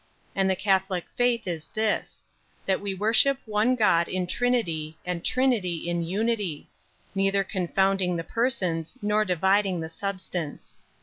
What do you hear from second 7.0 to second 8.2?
4. Neither confounding